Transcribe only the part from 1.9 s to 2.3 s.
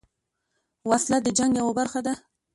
ده